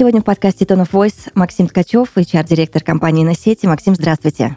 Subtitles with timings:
[0.00, 3.66] Сегодня в подкасте Tone of Voice Максим Ткачев, HR-директор компании на сети.
[3.66, 4.56] Максим, здравствуйте.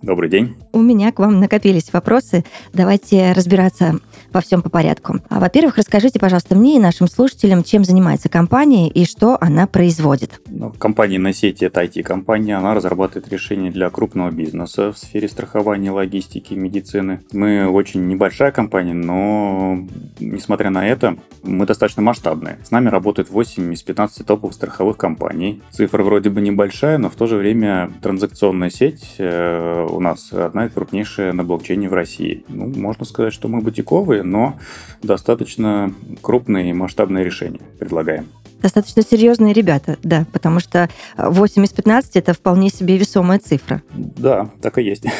[0.00, 0.56] Добрый день.
[0.72, 2.42] У меня к вам накопились вопросы.
[2.72, 3.98] Давайте разбираться
[4.32, 5.20] во всем по порядку.
[5.28, 10.40] А, во-первых, расскажите, пожалуйста, мне и нашим слушателям, чем занимается компания и что она производит.
[10.46, 12.56] Ну, компания на сети– это IT-компания.
[12.56, 17.20] Она разрабатывает решения для крупного бизнеса в сфере страхования, логистики, медицины.
[17.32, 19.78] Мы очень небольшая компания, но,
[20.20, 22.58] несмотря на это, мы достаточно масштабные.
[22.64, 25.62] С нами работает 8 из 15 топовых страховых компаний.
[25.70, 30.66] Цифра вроде бы небольшая, но в то же время транзакционная сеть э, у нас одна
[30.66, 32.44] из крупнейших на блокчейне в России.
[32.48, 34.58] Ну, можно сказать, что мы бутиковые, но
[35.02, 38.28] достаточно крупные и масштабные решения предлагаем
[38.66, 43.80] достаточно серьезные ребята, да, потому что 8 из 15 это вполне себе весомая цифра.
[43.94, 45.04] Да, так и есть.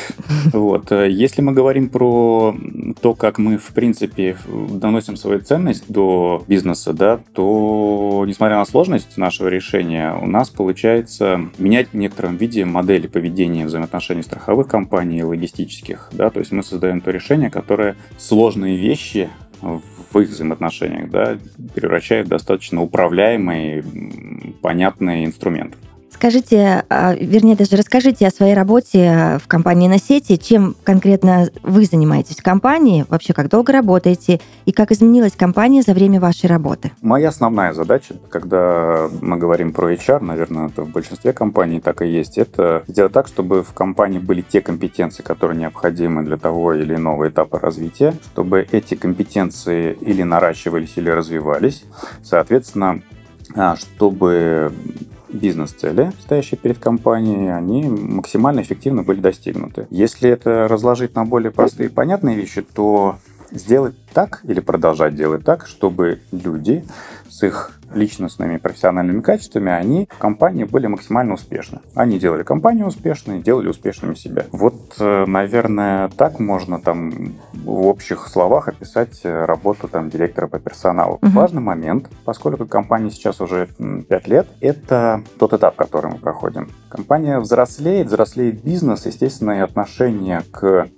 [0.52, 0.90] Вот.
[0.90, 2.56] Если мы говорим про
[3.00, 9.16] то, как мы, в принципе, доносим свою ценность до бизнеса, да, то, несмотря на сложность
[9.16, 15.22] нашего решения, у нас получается менять в некотором виде модели поведения взаимоотношений страховых компаний и
[15.22, 19.28] логистических, да, то есть мы создаем то решение, которое сложные вещи
[19.60, 19.82] в
[20.20, 21.38] их взаимоотношениях да,
[21.74, 23.84] превращает в достаточно управляемый,
[24.62, 25.74] понятный инструмент.
[26.10, 31.84] Скажите, а, вернее, даже расскажите о своей работе в компании на сети, чем конкретно вы
[31.84, 36.92] занимаетесь в компании, вообще как долго работаете и как изменилась компания за время вашей работы?
[37.02, 42.06] Моя основная задача, когда мы говорим про HR, наверное, это в большинстве компаний так и
[42.06, 46.94] есть, это сделать так, чтобы в компании были те компетенции, которые необходимы для того или
[46.94, 51.84] иного этапа развития, чтобы эти компетенции или наращивались, или развивались.
[52.22, 53.02] Соответственно,
[53.54, 54.72] а, чтобы
[55.28, 59.86] бизнес-цели, стоящие перед компанией, они максимально эффективно были достигнуты.
[59.90, 63.16] Если это разложить на более простые и понятные вещи, то
[63.58, 66.84] сделать так или продолжать делать так, чтобы люди
[67.28, 71.80] с их личностными профессиональными качествами, они в компании были максимально успешны.
[71.94, 74.44] Они делали компанию успешной, делали успешными себя.
[74.52, 81.18] Вот, э, наверное, так можно там в общих словах описать работу там директора по персоналу.
[81.22, 81.30] Угу.
[81.30, 83.68] Важный момент, поскольку компания сейчас уже
[84.08, 86.70] 5 лет, это тот этап, который мы проходим.
[86.88, 90.88] Компания взрослеет, взрослеет бизнес, естественно, и отношение к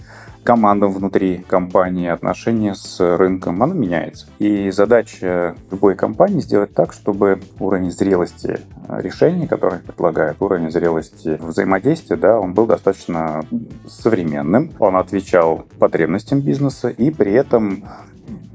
[0.49, 4.29] командам внутри компании, отношения с рынком, оно меняется.
[4.39, 8.59] И задача любой компании сделать так, чтобы уровень зрелости
[8.89, 13.43] решений, которые предлагает, уровень зрелости взаимодействия, да, он был достаточно
[13.87, 14.73] современным.
[14.79, 17.85] Он отвечал потребностям бизнеса и при этом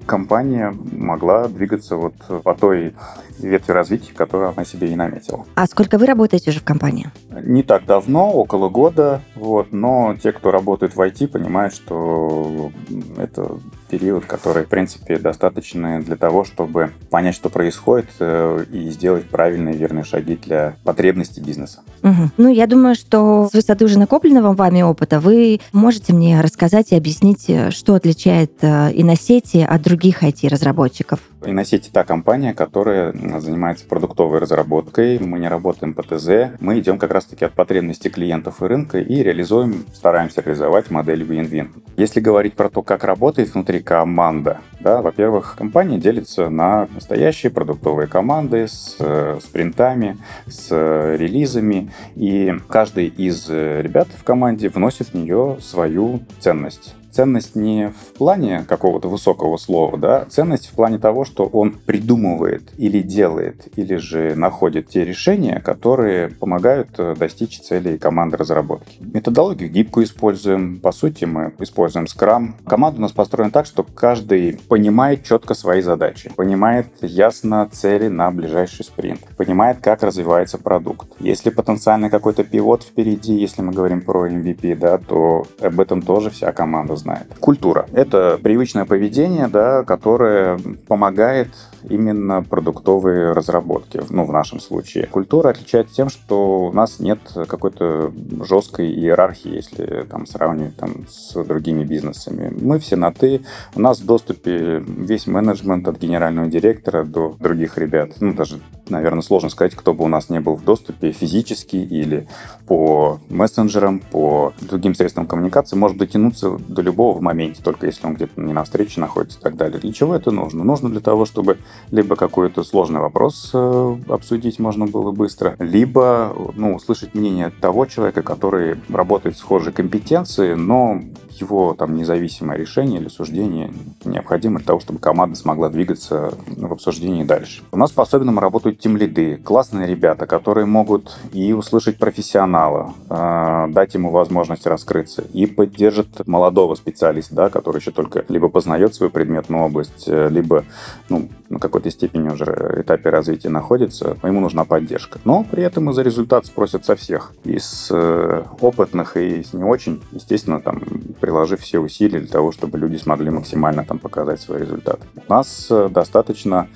[0.05, 2.95] компания могла двигаться вот по той
[3.39, 5.45] ветви развития, которую она себе и наметила.
[5.55, 7.07] А сколько вы работаете уже в компании?
[7.29, 12.71] Не так давно, около года, вот, но те, кто работает в IT, понимают, что
[13.17, 13.57] это
[13.93, 19.75] период, который, в принципе, достаточно для того, чтобы понять, что происходит, э, и сделать правильные
[19.75, 21.81] верные шаги для потребностей бизнеса.
[22.01, 22.31] Угу.
[22.37, 26.95] Ну, я думаю, что с высоты уже накопленного вами опыта вы можете мне рассказать и
[26.95, 31.19] объяснить, э, что отличает э, Иносети от других IT-разработчиков.
[31.45, 35.19] Иносети та компания, которая занимается продуктовой разработкой.
[35.19, 36.57] Мы не работаем по ТЗ.
[36.59, 41.69] Мы идем как раз-таки от потребностей клиентов и рынка и реализуем, стараемся реализовать модель win-win.
[41.97, 44.59] Если говорить про то, как работает внутри команда.
[44.79, 50.17] Да, во-первых, компания делится на настоящие продуктовые команды с э, спринтами,
[50.47, 56.95] с э, релизами, и каждый из э, ребят в команде вносит в нее свою ценность
[57.13, 62.73] ценность не в плане какого-то высокого слова, да, ценность в плане того, что он придумывает
[62.77, 68.97] или делает, или же находит те решения, которые помогают э, достичь целей команды разработки.
[68.99, 70.79] Методологию гибкую используем.
[70.79, 72.53] По сути, мы используем Scrum.
[72.65, 78.31] Команда у нас построена так, что каждый понимает четко свои задачи, понимает ясно цели на
[78.31, 81.07] ближайший спринт, понимает, как развивается продукт.
[81.19, 86.29] Если потенциально какой-то пивот впереди, если мы говорим про MVP, да, то об этом тоже
[86.29, 87.27] вся команда знает.
[87.39, 87.85] Культура.
[87.93, 90.57] Это привычное поведение, да, которое
[90.87, 91.49] помогает
[91.89, 95.07] именно продуктовые разработки, ну, в нашем случае.
[95.07, 98.11] Культура отличается тем, что у нас нет какой-то
[98.47, 102.53] жесткой иерархии, если там сравнивать там, с другими бизнесами.
[102.59, 103.41] Мы все на «ты»,
[103.75, 108.59] у нас в доступе весь менеджмент от генерального директора до других ребят, ну, даже
[108.89, 112.27] наверное, сложно сказать, кто бы у нас не был в доступе физически или
[112.67, 118.15] по мессенджерам, по другим средствам коммуникации, может дотянуться до любого в моменте, только если он
[118.15, 119.79] где-то не на встрече находится и так далее.
[119.79, 120.63] Для чего это нужно?
[120.63, 121.57] Нужно для того, чтобы
[121.91, 128.23] либо какой-то сложный вопрос э, обсудить можно было быстро, либо ну, услышать мнение того человека,
[128.23, 131.01] который работает в схожей компетенции, но
[131.41, 133.71] его там независимое решение или суждение
[134.05, 137.63] необходимо для того, чтобы команда смогла двигаться в обсуждении дальше.
[137.71, 143.93] У нас по особенному работают тимлиды, классные ребята, которые могут и услышать профессионала, э, дать
[143.93, 149.63] ему возможность раскрыться, и поддержат молодого специалиста, да, который еще только либо познает свою предметную
[149.63, 150.65] область, э, либо
[151.09, 152.45] ну, на какой-то степени уже
[152.77, 155.19] этапе развития находится, ему нужна поддержка.
[155.23, 157.33] Но при этом и за результат спросят со всех.
[157.43, 160.81] Из э, опытных и из не очень, естественно, там
[161.23, 164.99] приложив все усилия для того, чтобы люди смогли максимально там показать свой результат.
[165.15, 166.67] У нас э, достаточно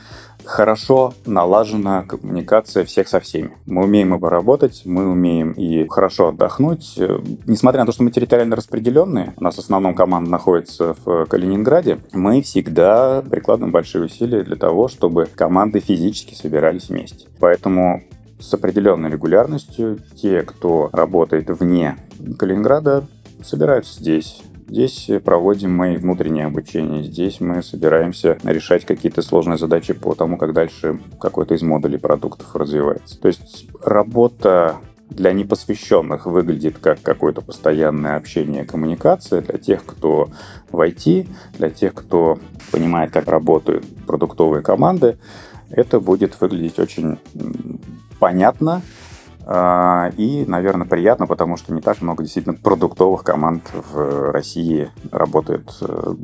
[0.45, 3.57] хорошо налажена коммуникация всех со всеми.
[3.65, 6.93] Мы умеем и поработать, мы умеем и хорошо отдохнуть.
[6.97, 11.25] Э, несмотря на то, что мы территориально распределенные, у нас в основном команда находится в
[11.25, 17.27] Калининграде, мы всегда прикладываем большие усилия для того, чтобы команды физически собирались вместе.
[17.41, 18.01] Поэтому
[18.39, 21.97] с определенной регулярностью те, кто работает вне
[22.37, 23.07] Калининграда,
[23.43, 24.41] собираются здесь.
[24.67, 27.03] Здесь проводим мы внутреннее обучение.
[27.03, 32.53] Здесь мы собираемся решать какие-то сложные задачи по тому, как дальше какой-то из модулей продуктов
[32.53, 33.17] развивается.
[33.19, 34.75] То есть работа
[35.09, 39.41] для непосвященных выглядит как какое-то постоянное общение, коммуникация.
[39.41, 40.29] Для тех, кто
[40.69, 42.37] в IT, для тех, кто
[42.71, 45.17] понимает, как работают продуктовые команды,
[45.69, 47.17] это будет выглядеть очень
[48.19, 48.81] понятно,
[49.49, 56.15] и, наверное, приятно, потому что не так много действительно продуктовых команд в России работает э,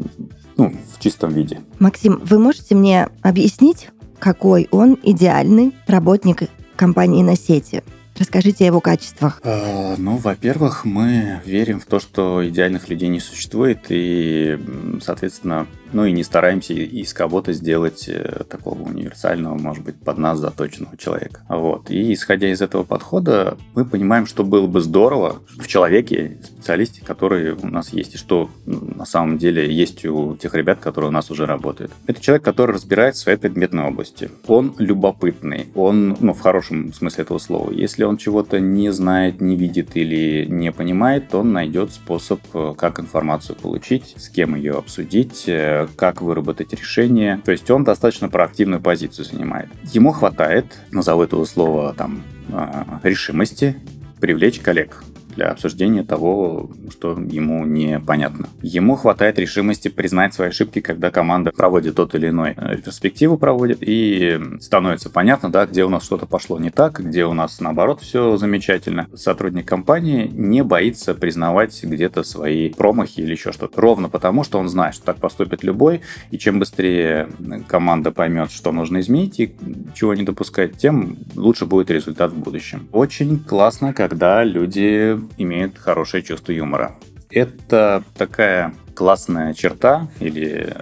[0.57, 1.61] ну, в чистом виде.
[1.79, 3.89] Максим, вы можете мне объяснить,
[4.19, 7.83] какой он идеальный работник компании на сети?
[8.17, 9.41] Расскажите о его качествах.
[9.43, 14.59] А, ну, во-первых, мы верим в то, что идеальных людей не существует, и,
[15.01, 20.39] соответственно, ну и не стараемся из кого-то сделать э, такого универсального, может быть, под нас
[20.39, 21.41] заточенного человека.
[21.47, 21.89] Вот.
[21.89, 27.53] И исходя из этого подхода, мы понимаем, что было бы здорово в человеке, специалисте, который
[27.53, 31.29] у нас есть, и что на самом деле есть у тех ребят, которые у нас
[31.31, 31.91] уже работают.
[32.07, 34.29] Это человек, который разбирается в своей предметной области.
[34.47, 37.71] Он любопытный, он, ну, в хорошем смысле этого слова.
[37.71, 42.73] Если он чего-то не знает, не видит или не понимает, то он найдет способ, э,
[42.77, 47.41] как информацию получить, с кем ее обсудить, э, как выработать решение.
[47.43, 49.69] То есть он достаточно проактивную позицию занимает.
[49.93, 53.75] Ему хватает, назову это слово, там, а, решимости
[54.19, 55.03] привлечь коллег
[55.35, 58.49] для обсуждения того, что ему непонятно.
[58.61, 63.79] Ему хватает решимости признать свои ошибки, когда команда проводит тот или иной э, ретроспективу проводит,
[63.81, 68.01] и становится понятно, да, где у нас что-то пошло не так, где у нас наоборот
[68.01, 69.07] все замечательно.
[69.15, 73.79] Сотрудник компании не боится признавать где-то свои промахи или еще что-то.
[73.79, 76.01] Ровно потому, что он знает, что так поступит любой,
[76.31, 77.29] и чем быстрее
[77.67, 79.55] команда поймет, что нужно изменить и
[79.95, 82.87] чего не допускать, тем лучше будет результат в будущем.
[82.91, 86.95] Очень классно, когда люди имеют хорошее чувство юмора.
[87.29, 90.75] Это такая классная черта или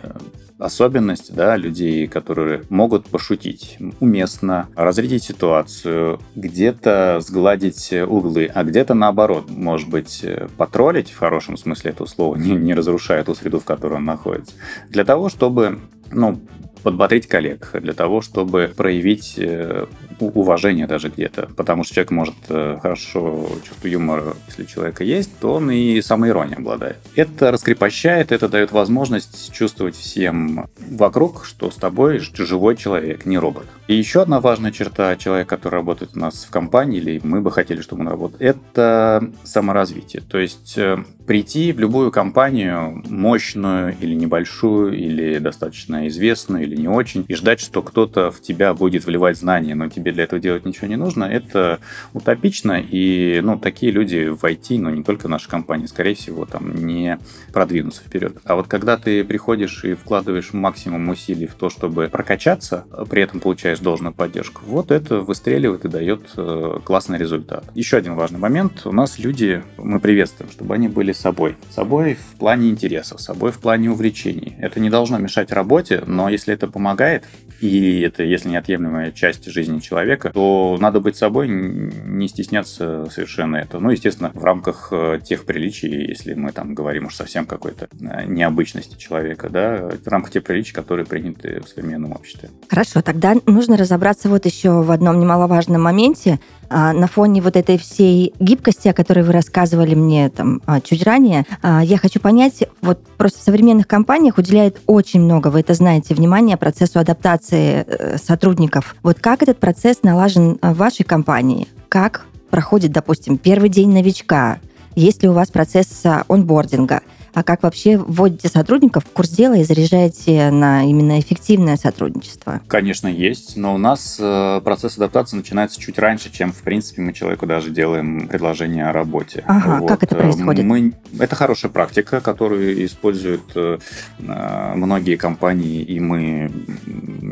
[0.62, 9.50] особенность да, людей, которые могут пошутить уместно, разрядить ситуацию, где-то сгладить углы, а где-то наоборот,
[9.50, 10.24] может быть,
[10.58, 14.54] потроллить в хорошем смысле этого слова, не, не разрушая ту среду, в которой он находится,
[14.89, 15.80] для того, чтобы
[16.12, 16.39] ну,
[16.84, 19.88] подбодрить коллег, для того, чтобы проявить э,
[20.28, 21.50] уважение даже где-то.
[21.56, 26.58] Потому что человек может э, хорошо чувство юмора, если человека есть, то он и самоиронией
[26.58, 26.98] обладает.
[27.16, 33.66] Это раскрепощает, это дает возможность чувствовать всем вокруг, что с тобой живой человек, не робот.
[33.88, 37.51] И еще одна важная черта человека, который работает у нас в компании, или мы бы
[37.51, 40.22] хотели, чтобы он работал, это саморазвитие.
[40.22, 46.88] То есть э, прийти в любую компанию, мощную или небольшую, или достаточно известную, или не
[46.88, 50.65] очень, и ждать, что кто-то в тебя будет вливать знания, но тебе для этого делать
[50.65, 51.80] ничего не нужно, это
[52.13, 56.46] утопично, и ну, такие люди в IT, но не только в нашей компании, скорее всего,
[56.46, 57.20] там не
[57.53, 58.38] продвинутся вперед.
[58.44, 63.39] А вот когда ты приходишь и вкладываешь максимум усилий в то, чтобы прокачаться, при этом
[63.39, 67.65] получаешь должную поддержку, вот это выстреливает и дает э, классный результат.
[67.75, 68.86] Еще один важный момент.
[68.86, 71.56] У нас люди, мы приветствуем, чтобы они были собой.
[71.70, 74.56] Собой в плане интересов, собой в плане увлечений.
[74.60, 77.25] Это не должно мешать работе, но если это помогает,
[77.62, 83.80] и это, если неотъемлемая часть жизни человека, то надо быть собой, не стесняться совершенно это.
[83.80, 88.25] Ну, естественно, в рамках э, тех приличий, если мы там говорим уж совсем какой-то э,
[88.25, 92.50] необычности человека, да, в рамках тех приличий, которые приняты в современном обществе.
[92.68, 96.39] Хорошо, тогда нужно разобраться вот еще в одном немаловажном моменте.
[96.74, 101.04] А, на фоне вот этой всей гибкости, о которой вы рассказывали мне там а, чуть
[101.04, 105.74] ранее, а, я хочу понять, вот просто в современных компаниях уделяет очень много, вы это
[105.74, 108.96] знаете, внимания процессу адаптации э, сотрудников.
[109.04, 111.68] Вот как этот процесс налажен в вашей компании?
[111.90, 114.60] Как проходит, допустим, первый день новичка?
[114.96, 117.01] Есть ли у вас процесс онбординга?
[117.34, 122.62] А как вообще вводите сотрудников в курс дела и заряжаете на именно эффективное сотрудничество?
[122.68, 127.14] Конечно, есть, но у нас э, процесс адаптации начинается чуть раньше, чем, в принципе, мы
[127.14, 129.44] человеку даже делаем предложение о работе.
[129.48, 129.88] Ага, вот.
[129.88, 130.66] как это происходит?
[130.66, 130.94] Мы...
[131.20, 133.78] Это хорошая практика, которую используют э,
[134.20, 136.52] многие компании, и мы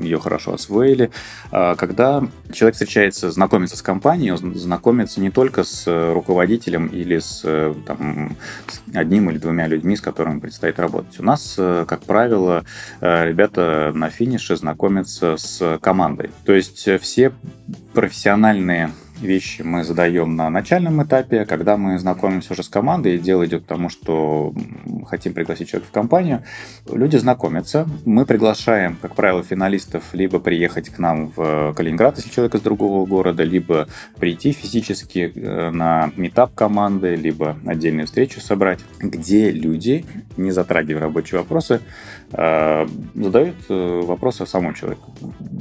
[0.02, 1.12] ее хорошо освоили.
[1.52, 7.42] А, когда человек встречается, знакомится с компанией, он знакомится не только с руководителем или с,
[7.44, 8.36] э, там,
[8.68, 11.20] с одним или двумя людьми, людьми, с которыми предстоит работать.
[11.20, 12.64] У нас, э, как правило,
[13.02, 16.30] э, ребята на финише знакомятся с командой.
[16.46, 17.32] То есть э, все
[17.94, 23.46] профессиональные вещи мы задаем на начальном этапе, когда мы знакомимся уже с командой, и дело
[23.46, 24.54] идет к тому, что
[25.08, 26.44] хотим пригласить человека в компанию,
[26.92, 32.56] люди знакомятся, мы приглашаем, как правило, финалистов либо приехать к нам в Калининград, если человек
[32.56, 33.88] из другого города, либо
[34.20, 40.06] прийти физически э, на метап команды, либо отдельную встречу собрать, где люди,
[40.38, 41.80] не затрагивая рабочие вопросы, э,
[42.32, 45.12] задают э, вопросы о самом человеку.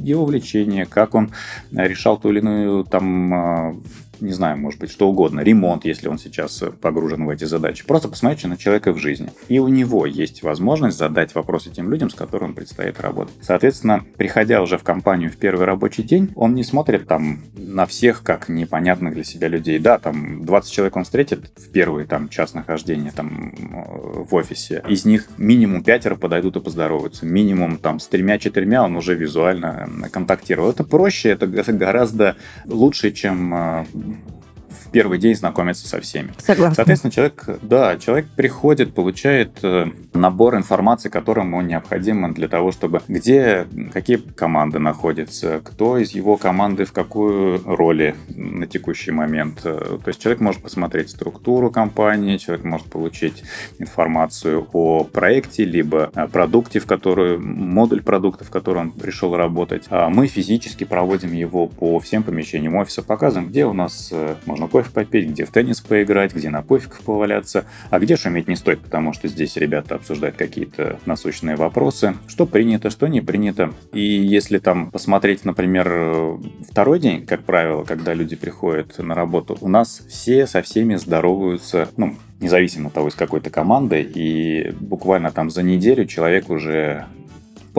[0.03, 1.31] Его увлечение, как он
[1.71, 3.83] решал ту или иную там uh,
[4.21, 7.85] не знаю, может быть, что угодно, ремонт, если он сейчас погружен в эти задачи.
[7.85, 9.29] Просто посмотрите на человека в жизни.
[9.47, 13.33] И у него есть возможность задать вопросы тем людям, с которыми предстоит работать.
[13.41, 18.23] Соответственно, приходя уже в компанию в первый рабочий день, он не смотрит там на всех
[18.23, 19.79] как непонятных для себя людей.
[19.79, 24.83] Да, там 20 человек он встретит в первый там час нахождения там э, в офисе.
[24.87, 27.25] Из них минимум пятеро подойдут и поздороваются.
[27.25, 30.71] Минимум там с тремя-четырьмя он уже визуально контактировал.
[30.71, 32.35] Это проще, это гораздо
[32.65, 33.85] лучше, чем э,
[34.89, 36.31] в первый день знакомиться со всеми.
[36.39, 36.75] Согласна.
[36.75, 43.01] Соответственно, человек, да, человек приходит, получает э, набор информации, которому ему необходимо для того, чтобы
[43.07, 49.61] где, какие команды находятся, кто из его команды в какую роли на текущий момент.
[49.63, 53.43] Э, то есть человек может посмотреть структуру компании, человек может получить
[53.77, 59.85] информацию о проекте, либо продукте, в который, модуль продукта, в который он пришел работать.
[59.89, 64.67] А мы физически проводим его по всем помещениям офиса, показываем, где у нас э, можно
[64.79, 68.79] кофе попить, где в теннис поиграть, где на пофигах поваляться, а где шуметь не стоит,
[68.79, 73.73] потому что здесь ребята обсуждают какие-то насущные вопросы, что принято, что не принято.
[73.91, 79.67] И если там посмотреть, например, второй день, как правило, когда люди приходят на работу, у
[79.67, 85.49] нас все со всеми здороваются, ну, независимо от того, из какой-то команды, и буквально там
[85.49, 87.05] за неделю человек уже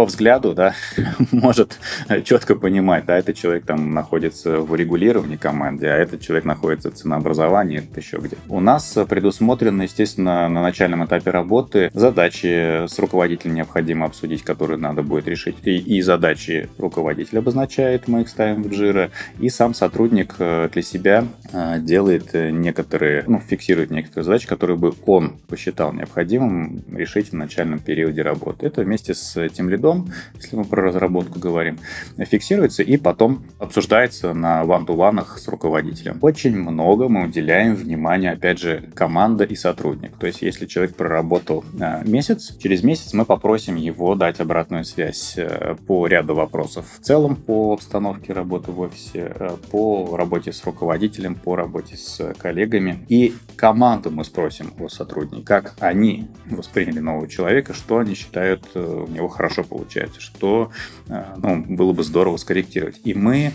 [0.00, 0.72] по взгляду, да,
[1.30, 1.78] может
[2.24, 6.94] четко понимать, да, этот человек там находится в регулировании команды, а этот человек находится в
[6.94, 8.38] ценообразовании, это еще где.
[8.48, 15.02] У нас предусмотрено, естественно, на начальном этапе работы задачи с руководителем необходимо обсудить, которые надо
[15.02, 15.56] будет решить.
[15.64, 20.80] И, и задачи руководитель обозначает, мы их ставим в джира, и сам сотрудник э, для
[20.80, 27.34] себя э, делает некоторые, ну, фиксирует некоторые задачи, которые бы он посчитал необходимым решить в
[27.34, 28.66] начальном периоде работы.
[28.66, 31.78] Это вместе с тем лидом лидом, если мы про разработку говорим,
[32.18, 36.18] фиксируется и потом обсуждается на ван-ту-ванах с руководителем.
[36.22, 40.16] Очень много мы уделяем внимания, опять же, команда и сотрудник.
[40.16, 45.34] То есть, если человек проработал э, месяц, через месяц мы попросим его дать обратную связь
[45.36, 46.86] э, по ряду вопросов.
[47.00, 52.34] В целом, по обстановке работы в офисе, э, по работе с руководителем, по работе с
[52.38, 53.04] коллегами.
[53.08, 59.06] И команду мы спросим о сотруднике, как они восприняли нового человека, что они считают у
[59.08, 60.70] него хорошо получается, что
[61.08, 63.00] э, ну, было бы здорово скорректировать.
[63.04, 63.52] И мы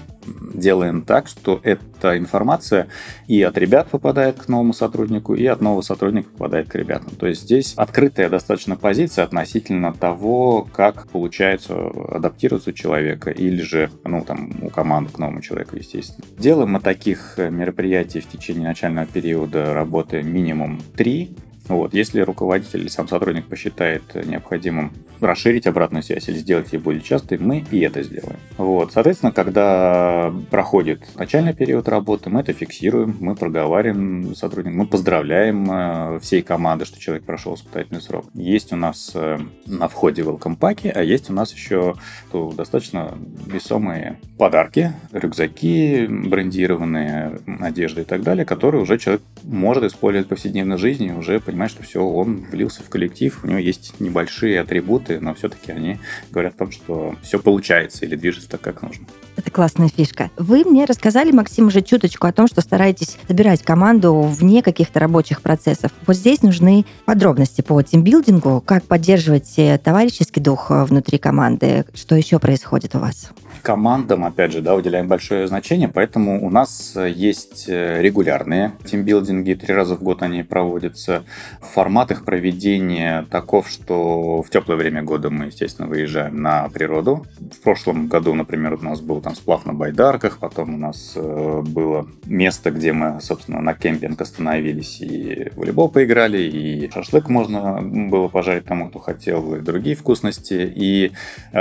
[0.54, 2.88] делаем так, что эта информация
[3.28, 7.16] и от ребят попадает к новому сотруднику, и от нового сотрудника попадает к ребятам.
[7.16, 11.76] То есть здесь открытая достаточно позиция относительно того, как получается
[12.10, 16.26] адаптироваться у человека или же, ну, там, у команды к новому человеку, естественно.
[16.38, 21.36] Делаем мы таких мероприятий в течение начального периода работы минимум три
[21.68, 21.94] Вот.
[21.94, 27.38] Если руководитель или сам сотрудник посчитает необходимым расширить обратную связь или сделать ее более частой,
[27.38, 28.38] мы и это сделаем.
[28.58, 28.94] Вот.
[28.94, 36.20] Соответственно, когда проходит начальный период работы, мы это фиксируем, мы проговариваем сотрудникам, мы поздравляем э,
[36.20, 38.26] всей команды, что человек прошел испытательный срок.
[38.34, 41.96] Есть у нас э, на входе welcome паки, а есть у нас еще
[42.32, 50.28] то, достаточно весомые подарки, рюкзаки брендированные, одежда и так далее, которые уже человек может использовать
[50.28, 54.60] в повседневной жизни, уже понимает, что все, он влился в коллектив, у него есть небольшие
[54.60, 56.00] атрибуты, но все-таки они
[56.32, 59.06] говорят о том, что все получается или движется так, как нужно.
[59.36, 60.32] Это классная фишка.
[60.38, 65.42] Вы мне рассказали, Максим, уже чуточку о том, что стараетесь собирать команду вне каких-то рабочих
[65.42, 65.92] процессов.
[66.06, 72.16] Вот здесь нужны подробности по тимбилдингу, как поддерживать э, товарищеский дух э, внутри команды, что
[72.16, 73.32] еще происходит у вас?
[73.66, 79.56] Командам, опять же, да, уделяем большое значение, поэтому у нас э, есть э, регулярные тимбилдинги,
[79.56, 81.24] три раза в год они проводятся.
[81.62, 87.26] Формат их проведения таков, что в теплое время года мы, естественно, выезжаем на природу.
[87.40, 91.62] В прошлом году, например, у нас был там сплав на байдарках, потом у нас э,
[91.66, 98.28] было место, где мы, собственно, на кемпинг остановились и волейбол поиграли, и шашлык можно было
[98.28, 100.72] пожарить тому, кто хотел, и другие вкусности.
[100.76, 101.14] И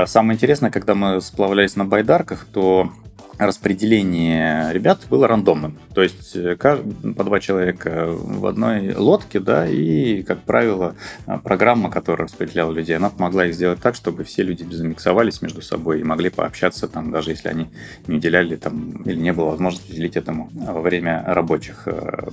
[0.04, 2.90] самое интересное, когда мы сплавлялись на байдарках, то
[3.38, 5.78] распределение ребят было рандомным.
[5.94, 10.94] То есть э, по два человека в одной лодке, да, и, как правило,
[11.44, 16.00] программа, которая распределяла людей, она помогла их сделать так, чтобы все люди замиксовались между собой
[16.00, 17.66] и могли пообщаться там, даже если они
[18.06, 22.28] не уделяли там, или не было возможности уделить этому во время рабочих э,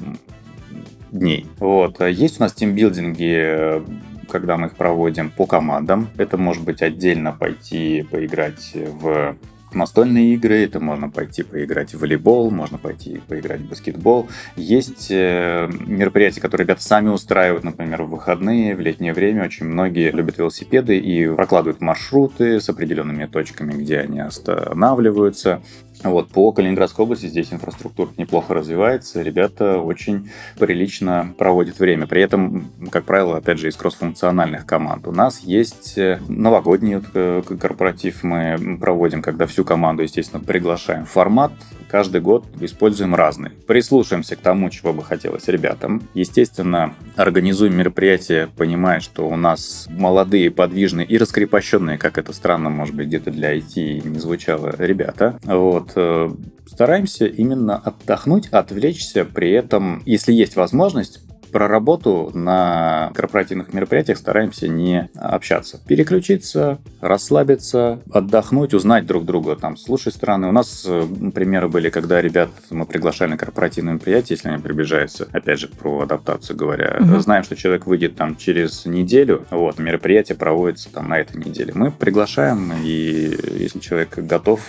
[1.12, 1.46] дней.
[1.60, 2.02] Вот.
[2.02, 3.82] Есть у нас тимбилдинги
[4.32, 6.10] когда мы их проводим по командам.
[6.18, 9.36] Это может быть отдельно пойти поиграть в
[9.76, 14.28] настольные игры, это можно пойти поиграть в волейбол, можно пойти поиграть в баскетбол.
[14.56, 19.46] Есть э, мероприятия, которые ребята сами устраивают, например, в выходные, в летнее время.
[19.46, 25.62] Очень многие любят велосипеды и прокладывают маршруты с определенными точками, где они останавливаются.
[26.04, 32.08] Вот, по Калининградской области здесь инфраструктура неплохо развивается, ребята очень прилично проводят время.
[32.08, 35.08] При этом, как правило, опять же, из кроссфункциональных команд.
[35.08, 41.06] У нас есть э, новогодний э, корпоратив мы проводим, когда всю команду, естественно, приглашаем.
[41.06, 41.52] Формат
[41.92, 43.52] каждый год используем разный.
[43.68, 46.02] Прислушаемся к тому, чего бы хотелось ребятам.
[46.14, 52.96] Естественно, организуем мероприятие, понимая, что у нас молодые, подвижные и раскрепощенные, как это странно, может
[52.96, 55.38] быть, где-то для IT не звучало, ребята.
[55.44, 55.91] Вот.
[55.96, 56.30] Э,
[56.66, 64.68] стараемся именно отдохнуть, отвлечься, при этом, если есть возможность, про работу на корпоративных мероприятиях стараемся
[64.68, 65.80] не общаться.
[65.88, 70.48] Переключиться, расслабиться, отдохнуть, узнать друг друга там с лучшей стороны.
[70.48, 75.28] У нас э, примеры были, когда ребят мы приглашали на корпоративное мероприятие, если они приближаются,
[75.32, 76.98] опять же, про адаптацию говоря.
[77.00, 77.20] Угу.
[77.20, 81.74] Знаем, что человек выйдет там через неделю, вот, мероприятие проводится там на этой неделе.
[81.76, 84.62] Мы приглашаем, и если человек готов,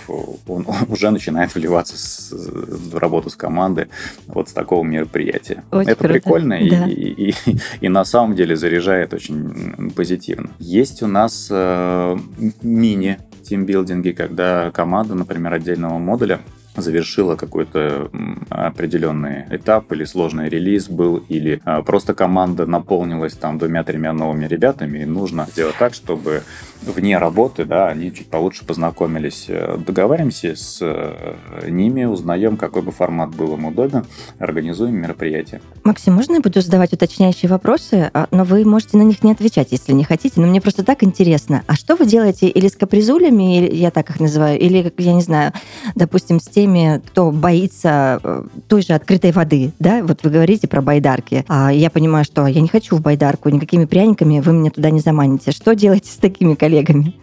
[0.47, 3.87] он, уже начинает вливаться с, в работу с командой
[4.27, 5.63] вот с такого мероприятия.
[5.71, 6.13] Очень Это круто.
[6.13, 6.87] прикольно, и да.
[6.87, 7.35] и, и,
[7.81, 10.49] и на самом деле заряжает очень позитивно.
[10.59, 12.17] Есть у нас э,
[12.61, 16.39] мини тимбилдинги, когда команда, например, отдельного модуля
[16.75, 18.09] завершила какой-то
[18.49, 24.99] определенный этап или сложный релиз был, или а, просто команда наполнилась там двумя-тремя новыми ребятами,
[24.99, 26.43] и нужно сделать так, чтобы
[26.81, 29.47] вне работы, да, они чуть получше познакомились.
[29.85, 34.05] Договариваемся с э, ними, узнаем, какой бы формат был им удобен,
[34.39, 35.61] организуем мероприятие.
[35.83, 39.69] Максим, можно я буду задавать уточняющие вопросы, а, но вы можете на них не отвечать,
[39.71, 41.63] если не хотите, но мне просто так интересно.
[41.67, 45.53] А что вы делаете или с капризулями, я так их называю, или, я не знаю,
[45.95, 50.67] допустим, с теми теми, кто боится э, той же открытой воды, да, вот вы говорите
[50.67, 54.71] про байдарки, а я понимаю, что я не хочу в байдарку, никакими пряниками вы меня
[54.71, 55.51] туда не заманите.
[55.51, 57.15] Что делаете с такими коллегами?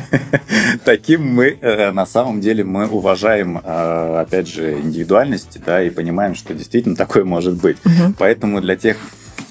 [0.86, 6.34] Таким мы, э, на самом деле, мы уважаем, э, опять же, индивидуальность, да, и понимаем,
[6.34, 7.76] что действительно такое может быть.
[8.18, 8.96] Поэтому для тех,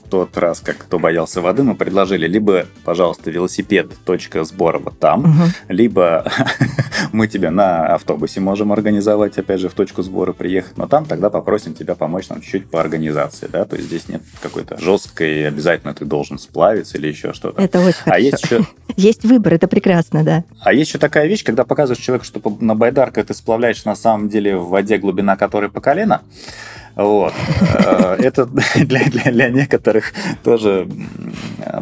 [0.09, 5.21] тот раз, как кто боялся воды, мы предложили либо, пожалуйста, велосипед, точка сбора вот там,
[5.21, 5.49] угу.
[5.69, 6.25] либо
[7.11, 11.29] мы тебя на автобусе можем организовать, опять же, в точку сбора приехать, но там тогда
[11.29, 15.93] попросим тебя помочь нам чуть-чуть по организации, да, то есть здесь нет какой-то жесткой, обязательно
[15.93, 17.61] ты должен сплавиться или еще что-то.
[17.61, 18.23] Это очень а хорошо.
[18.23, 18.65] Есть, еще...
[18.97, 20.43] есть выбор, это прекрасно, да.
[20.61, 24.29] А есть еще такая вещь, когда показываешь человеку, что на байдарках ты сплавляешь на самом
[24.29, 26.21] деле в воде глубина которой по колено,
[26.95, 27.33] Вот.
[27.61, 30.87] Э, это для, для, для некоторых тоже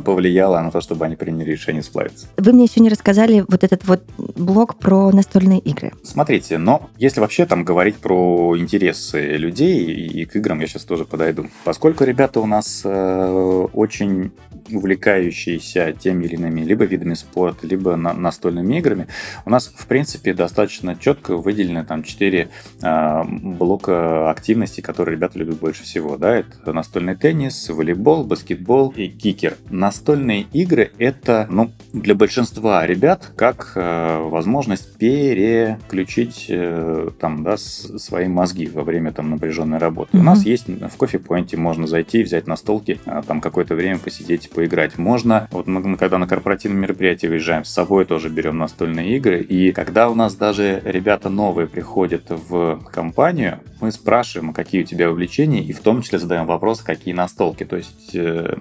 [0.06, 2.28] повлияло на то, чтобы они приняли решение сплавиться.
[2.38, 5.94] Вы мне еще не рассказали вот этот вот блок про настольные игры.
[6.04, 11.06] Смотрите, но если вообще там говорить про интересы людей, и к играм я сейчас тоже
[11.06, 11.48] подойду.
[11.64, 14.32] Поскольку ребята у нас э, очень
[14.72, 19.08] увлекающиеся теми или иными либо видами спорта, либо на, настольными играми,
[19.46, 22.50] у нас, в принципе, достаточно четко выделены там четыре
[22.82, 26.18] э, блока активностей, которые ребята любят больше всего.
[26.18, 26.36] Да?
[26.36, 29.58] Это настольный теннис, волейбол, баскетбол и кикер.
[29.70, 38.28] Настольные игры— это ну, для большинства ребят как э, возможность переключить э, там, да, свои
[38.28, 40.18] мозги во время там, напряженной работы.
[40.18, 40.22] Mm-hmm.
[40.22, 44.50] У нас есть в кофе-поинте, можно зайти, взять на столке, э, там какое-то время посидеть,
[44.60, 44.98] поиграть.
[44.98, 49.40] Можно, вот мы когда на корпоративном мероприятии выезжаем, с собой тоже берем настольные игры.
[49.40, 55.10] И когда у нас даже ребята новые приходят в компанию, мы спрашиваем, какие у тебя
[55.10, 57.64] увлечения, и в том числе задаем вопрос, какие настолки.
[57.64, 58.58] То есть э,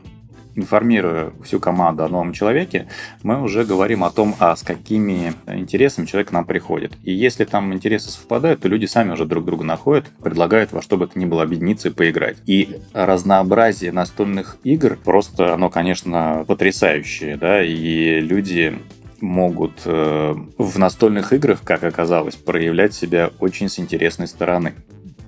[0.59, 2.89] информируя всю команду о новом человеке,
[3.23, 6.93] мы уже говорим о том, а с какими интересами человек к нам приходит.
[7.05, 10.97] И если там интересы совпадают, то люди сами уже друг друга находят, предлагают во что
[10.97, 12.39] бы то ни было объединиться и поиграть.
[12.47, 18.79] И разнообразие настольных игр просто, оно, конечно, потрясающее, да, и люди
[19.21, 24.75] могут э, в настольных играх, как оказалось, проявлять себя очень с интересной стороны.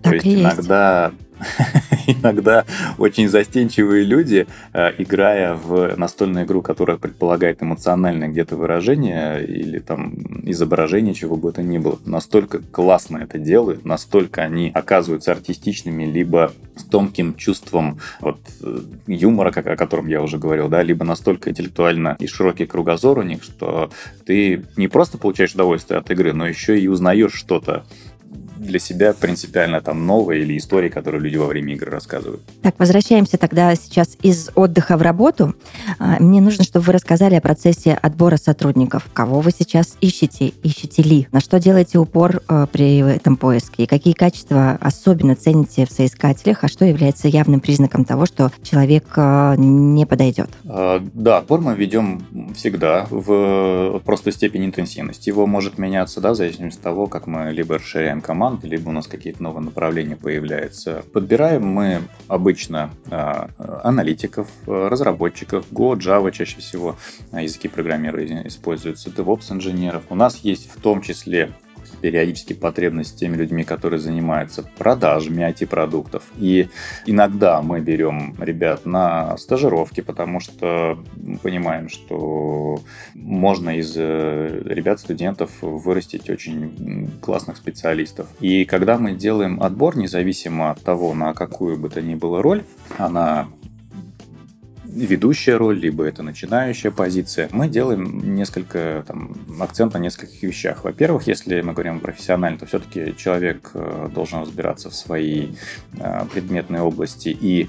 [0.02, 1.12] Так То есть, есть иногда
[2.06, 2.64] иногда
[2.98, 10.14] очень застенчивые люди, э, играя в настольную игру, которая предполагает эмоциональное где-то выражение или там
[10.44, 16.52] изображение, чего бы это ни было, настолько классно это делают, настолько они оказываются артистичными, либо
[16.76, 21.50] с тонким чувством вот, э, юмора, как, о котором я уже говорил, да, либо настолько
[21.50, 23.90] интеллектуально и широкий кругозор у них, что
[24.24, 27.84] ты не просто получаешь удовольствие от игры, но еще и узнаешь что-то
[28.60, 32.42] для себя принципиально там новое или истории, которые люди во время игры рассказывают.
[32.62, 35.54] Так, возвращаемся тогда сейчас из отдыха в работу.
[35.98, 39.08] А, мне нужно, чтобы вы рассказали о процессе отбора сотрудников.
[39.12, 40.48] Кого вы сейчас ищете?
[40.62, 41.28] Ищете ли?
[41.32, 43.84] На что делаете упор э, при этом поиске?
[43.84, 46.64] И какие качества особенно цените в соискателях?
[46.64, 50.50] А что является явным признаком того, что человек э, не подойдет?
[50.68, 55.30] А, да, отбор мы ведем всегда в простой степени интенсивности.
[55.30, 58.88] Его может меняться, да, в зависимости от того, как мы либо расширяем команду, команд, либо
[58.88, 61.04] у нас какие-то новые направления появляются.
[61.12, 63.48] Подбираем мы обычно а,
[63.84, 66.96] аналитиков, разработчиков, Go, Java чаще всего
[67.32, 70.04] а, языки программирования используются, DevOps инженеров.
[70.10, 71.52] У нас есть в том числе
[72.00, 76.24] периодически потребность теми людьми, которые занимаются продажами IT-продуктов.
[76.38, 76.68] И
[77.06, 80.98] иногда мы берем ребят на стажировки, потому что
[81.42, 82.80] понимаем, что
[83.14, 88.28] можно из э, ребят-студентов вырастить очень классных специалистов.
[88.40, 92.64] И когда мы делаем отбор, независимо от того, на какую бы то ни было роль,
[92.98, 93.48] она
[94.94, 97.48] ведущая роль, либо это начинающая позиция.
[97.52, 100.84] Мы делаем несколько там, акцент на нескольких вещах.
[100.84, 105.56] Во-первых, если мы говорим профессионально, то все-таки человек э, должен разбираться в своей
[105.98, 107.68] э, предметной области и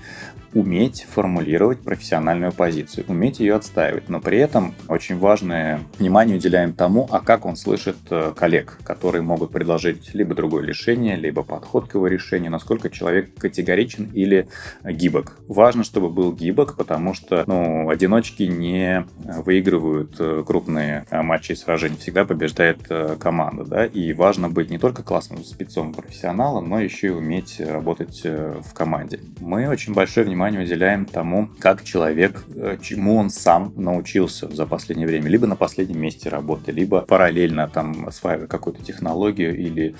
[0.53, 7.07] уметь формулировать профессиональную позицию, уметь ее отстаивать, но при этом очень важное внимание уделяем тому,
[7.09, 11.95] а как он слышит э, коллег, которые могут предложить либо другое решение, либо подход к
[11.95, 14.47] его решению, насколько человек категоричен или
[14.83, 15.37] гибок.
[15.47, 21.55] Важно, чтобы был гибок, потому что ну, одиночки не выигрывают э, крупные э, матчи и
[21.55, 22.87] сражения, всегда побеждает
[23.19, 28.21] команда, да, и важно быть не только классным спецом профессионалом, но еще и уметь работать
[28.23, 29.19] в команде.
[29.39, 34.65] Мы очень большое внимание внимание уделяем тому, как человек, э, чему он сам научился за
[34.65, 39.95] последнее время, либо на последнем месте работы, либо параллельно там осваивая какую-то технологию или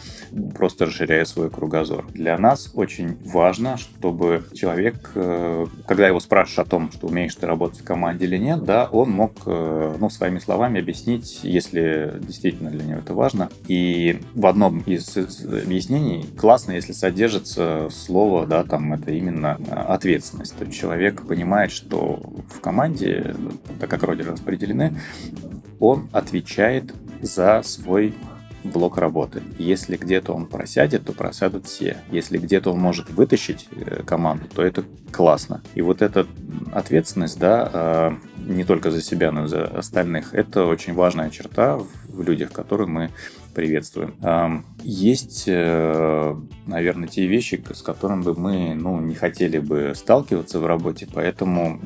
[0.55, 2.07] просто расширяя свой кругозор.
[2.13, 7.45] Для нас очень важно, чтобы человек, э, когда его спрашиваешь о том, что умеешь ты
[7.45, 12.71] работать в команде или нет, да, он мог э, ну, своими словами объяснить, если действительно
[12.71, 13.49] для него это важно.
[13.67, 20.57] И в одном из объяснений классно, если содержится слово, да, там это именно ответственность ответственность.
[20.57, 23.35] То есть человек понимает, что в команде,
[23.79, 24.97] так как роли распределены,
[25.79, 28.13] он отвечает за свой
[28.63, 29.41] блок работы.
[29.57, 31.97] Если где-то он просядет, то просядут все.
[32.11, 35.61] Если где-то он может вытащить э, команду, то это классно.
[35.73, 36.27] И вот эта
[36.71, 41.79] ответственность, да, а, не только за себя, но и за остальных, это очень важная черта
[42.07, 43.09] в людях, которые мы
[43.53, 44.65] приветствуем.
[44.83, 46.35] Есть, э,
[46.65, 51.79] наверное, те вещи, с которыми мы ну, не хотели бы сталкиваться в работе, поэтому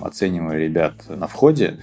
[0.00, 1.78] оценивая ребят на входе,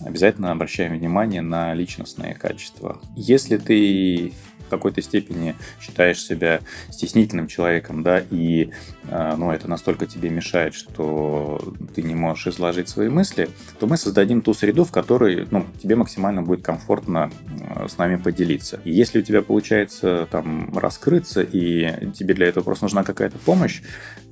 [0.00, 3.00] обязательно обращаем внимание на личностные качества.
[3.16, 4.32] Если ты
[4.70, 8.70] какой-то степени считаешь себя стеснительным человеком, да, и
[9.04, 11.60] э, ну, это настолько тебе мешает, что
[11.94, 15.96] ты не можешь изложить свои мысли, то мы создадим ту среду, в которой ну, тебе
[15.96, 18.80] максимально будет комфортно э, с нами поделиться.
[18.84, 23.82] И если у тебя получается там раскрыться, и тебе для этого просто нужна какая-то помощь,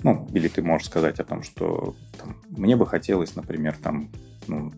[0.03, 4.11] ну, или ты можешь сказать о том, что там, мне бы хотелось, например, там,
[4.46, 4.72] ну,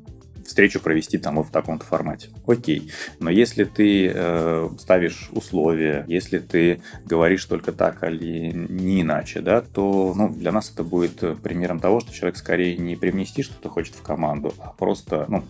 [0.50, 2.28] встречу провести там вот в таком-то формате.
[2.44, 2.90] Окей.
[3.20, 9.60] Но если ты э, ставишь условия, если ты говоришь только так или не иначе, да,
[9.60, 13.94] то ну, для нас это будет примером того, что человек скорее не привнести что-то хочет
[13.94, 15.44] в команду, а просто ну,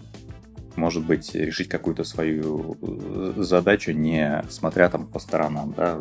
[0.76, 5.98] может быть, решить какую-то свою э, задачу, не смотря там по сторонам, да,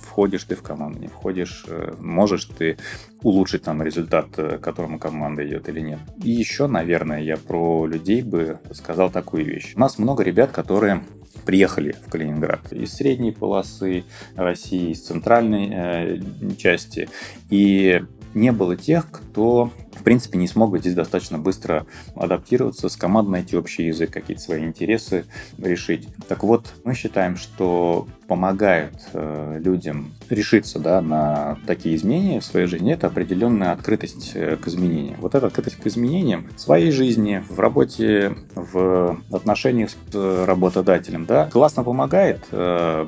[0.00, 2.76] входишь ты в команду, не входишь, э, можешь ты
[3.22, 5.98] улучшить там результат, э, к которому команда идет или нет.
[6.22, 9.72] И еще, наверное, я про людей бы сказал такую вещь.
[9.76, 11.02] У нас много ребят, которые
[11.44, 14.04] приехали в Калининград из средней полосы
[14.36, 16.20] России, из центральной э,
[16.56, 17.08] части.
[17.48, 18.02] И
[18.34, 23.30] не было тех, кто, в принципе, не смог бы здесь достаточно быстро адаптироваться, с командой
[23.30, 25.24] найти общий язык, какие-то свои интересы
[25.58, 26.08] решить.
[26.28, 32.66] Так вот, мы считаем, что помогает э, людям решиться да, на такие изменения в своей
[32.66, 35.20] жизни, это определенная открытость э, к изменениям.
[35.20, 41.46] Вот эта открытость к изменениям в своей жизни, в работе, в отношениях с работодателем, да,
[41.46, 43.06] классно помогает, э,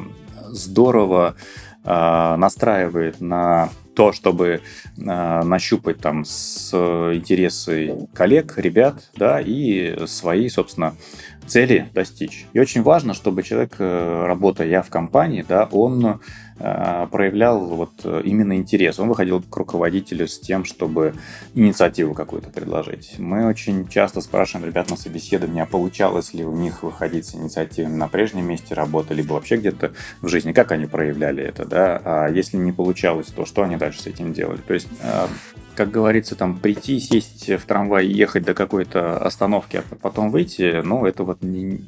[0.50, 1.34] здорово
[1.84, 4.60] настраивает на то, чтобы э,
[4.96, 10.94] нащупать там с интересы коллег, ребят, да, и свои, собственно,
[11.46, 12.46] цели достичь.
[12.52, 16.18] И очень важно, чтобы человек, э, работая в компании, да, он э,
[17.10, 18.98] проявлял вот э, именно интерес.
[19.00, 21.14] Он выходил к руководителю с тем, чтобы
[21.54, 23.18] инициативу какую-то предложить.
[23.18, 27.96] Мы очень часто спрашиваем ребят на собеседовании, а получалось ли у них выходить с инициативами
[27.96, 32.28] на прежнем месте работы, либо вообще где-то в жизни, как они проявляли это, да, а
[32.28, 34.58] если не получалось, то что они дальше с этим делали.
[34.58, 34.88] То есть
[35.74, 41.06] как говорится, там прийти, сесть в трамвай ехать до какой-то остановки, а потом выйти, ну,
[41.06, 41.80] это вот не,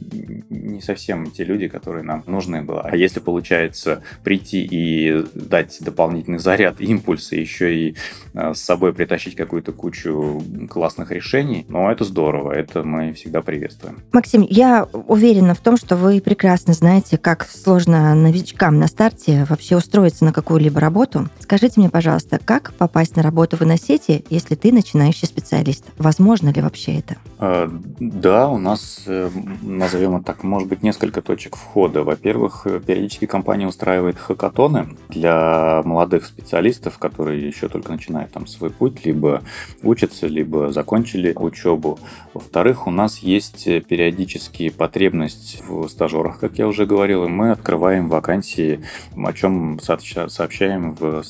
[0.51, 2.81] не совсем те люди, которые нам нужны были.
[2.83, 7.97] А если получается прийти и дать дополнительный заряд, импульс, и еще и
[8.35, 14.03] а, с собой притащить какую-то кучу классных решений, ну, это здорово, это мы всегда приветствуем.
[14.13, 19.77] Максим, я уверена в том, что вы прекрасно знаете, как сложно новичкам на старте вообще
[19.77, 21.29] устроиться на какую-либо работу.
[21.39, 25.85] Скажите мне, пожалуйста, как попасть на работу в иносети, если ты начинающий специалист?
[25.99, 27.17] Возможно ли вообще это?
[27.39, 29.31] А, да, у нас, э,
[29.63, 32.03] назовем это так, может быть, несколько точек входа.
[32.03, 38.71] Во-первых, э, периодически компания устраивает хакатоны для молодых специалистов, которые еще только начинают там свой
[38.71, 39.43] путь, либо
[39.83, 41.99] учатся, либо закончили учебу.
[42.33, 48.09] Во-вторых, у нас есть периодически потребность в стажерах, как я уже говорил, и мы открываем
[48.09, 48.81] вакансии,
[49.17, 51.23] о чем сообщаем в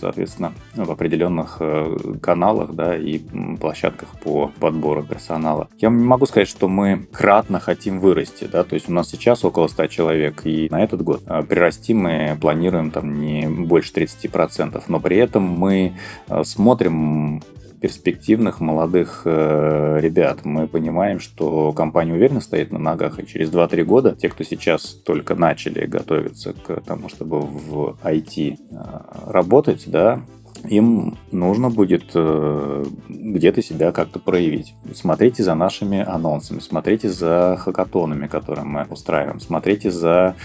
[0.00, 3.20] соответственно, в определенных э, каналах да, и
[3.60, 5.68] площадках по подбору персонала.
[5.78, 8.48] Я могу сказать, что мы кратно хотим вырасти.
[8.50, 11.94] Да, то есть у нас сейчас около 100 человек, и на этот год э, прирасти
[11.94, 15.94] мы планируем там не больше 30%, но при этом мы
[16.28, 17.42] э, смотрим
[17.80, 20.44] перспективных молодых э, ребят.
[20.44, 24.82] Мы понимаем, что компания уверенно стоит на ногах, и через 2-3 года те, кто сейчас
[25.04, 30.22] только начали готовиться к тому, чтобы в IT э, работать, да,
[30.68, 34.74] им нужно будет э, где-то себя как-то проявить.
[34.94, 40.36] Смотрите за нашими анонсами, смотрите за хакатонами, которые мы устраиваем, смотрите за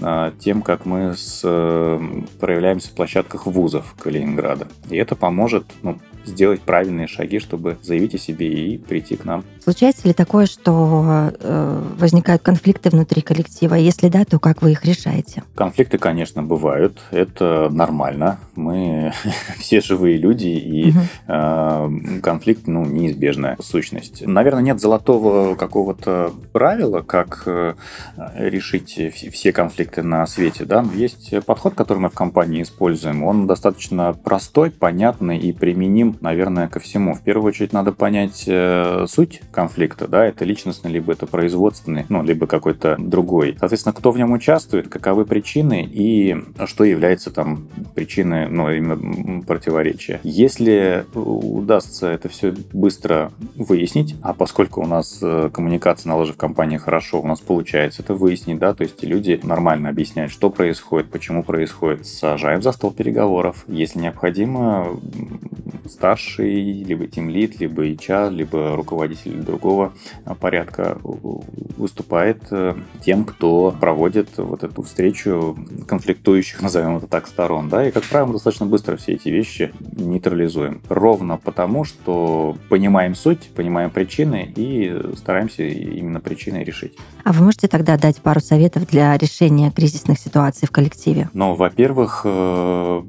[0.00, 2.00] э, тем, как мы с, э,
[2.38, 4.68] проявляемся в площадках вузов Калининграда.
[4.90, 9.44] И это поможет ну, сделать правильные шаги, чтобы заявить о себе и прийти к нам.
[9.62, 13.74] Случается ли такое, что э, возникают конфликты внутри коллектива?
[13.74, 15.42] Если да, то как вы их решаете?
[15.54, 17.00] Конфликты, конечно, бывают.
[17.10, 18.38] Это нормально.
[18.56, 19.12] Мы
[19.58, 20.98] все живые люди, и угу.
[21.28, 24.26] э, конфликт, ну, неизбежная сущность.
[24.26, 27.74] Наверное, нет золотого какого-то правила, как э,
[28.34, 29.00] решить
[29.32, 30.66] все конфликты на свете.
[30.66, 30.84] Да?
[30.94, 33.24] Есть подход, который мы в компании используем.
[33.24, 37.14] Он достаточно простой, понятный и применим наверное, ко всему.
[37.14, 42.22] В первую очередь надо понять э, суть конфликта, да, это личностный, либо это производственный, ну,
[42.22, 43.56] либо какой-то другой.
[43.58, 50.20] Соответственно, кто в нем участвует, каковы причины и что является там причиной, ну, именно противоречия.
[50.22, 56.76] Если удастся это все быстро выяснить, а поскольку у нас э, коммуникация наложена в компании
[56.76, 61.42] хорошо, у нас получается это выяснить, да, то есть люди нормально объясняют, что происходит, почему
[61.42, 63.64] происходит, сажаем за стол переговоров.
[63.68, 64.98] Если необходимо,
[66.04, 69.94] старший, либо тимлит, либо HR, либо руководитель другого
[70.38, 75.56] порядка выступает э, тем, кто проводит вот эту встречу
[75.88, 77.70] конфликтующих, назовем это так, сторон.
[77.70, 77.88] Да?
[77.88, 80.82] И, как правило, достаточно быстро все эти вещи нейтрализуем.
[80.90, 86.98] Ровно потому, что понимаем суть, понимаем причины и стараемся именно причины решить.
[87.24, 91.30] А вы можете тогда дать пару советов для решения кризисных ситуаций в коллективе?
[91.32, 93.02] Ну, во-первых, э,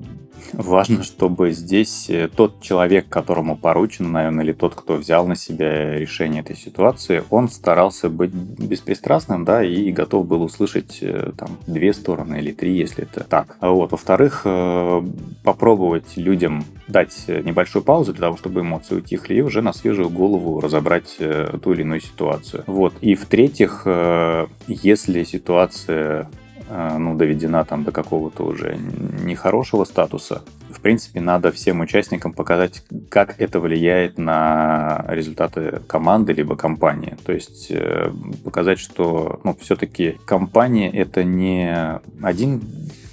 [0.53, 5.97] важно, чтобы здесь э, тот человек, которому поручено, наверное, или тот, кто взял на себя
[5.97, 11.93] решение этой ситуации, он старался быть беспристрастным, да, и готов был услышать э, там две
[11.93, 13.57] стороны или три, если это так.
[13.59, 13.91] А вот.
[13.91, 15.01] Во-вторых, э,
[15.43, 20.59] попробовать людям дать небольшую паузу для того, чтобы эмоции утихли, и уже на свежую голову
[20.59, 22.63] разобрать ту или иную ситуацию.
[22.67, 22.93] Вот.
[23.01, 23.87] И в-третьих,
[24.67, 26.29] если ситуация
[26.69, 28.77] ну, доведена там до какого-то уже
[29.23, 30.43] нехорошего статуса,
[30.75, 37.15] в принципе, надо всем участникам показать, как это влияет на результаты команды либо компании.
[37.25, 38.11] То есть э,
[38.43, 42.61] показать, что ну, все-таки компания это не один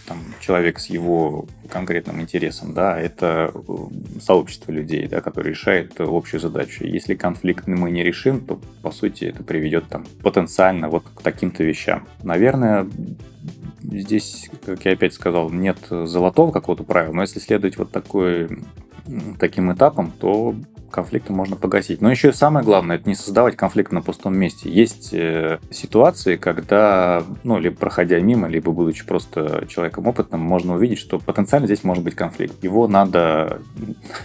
[0.06, 6.40] там, человек с его конкретным интересом, да, это э, сообщество людей, да, которое решает общую
[6.40, 6.84] задачу.
[6.84, 11.62] Если конфликт мы не решим, то, по сути, это приведет там потенциально вот к таким-то
[11.62, 12.06] вещам.
[12.22, 12.86] Наверное,
[13.82, 18.48] здесь, как я опять сказал, нет золотого какого-то правила, но если следовать вот такой,
[19.38, 20.54] таким этапам, то
[20.90, 22.00] конфликты можно погасить.
[22.00, 24.70] Но еще и самое главное, это не создавать конфликт на пустом месте.
[24.70, 30.98] Есть э, ситуации, когда, ну, либо проходя мимо, либо будучи просто человеком опытным, можно увидеть,
[30.98, 32.62] что потенциально здесь может быть конфликт.
[32.62, 33.62] Его надо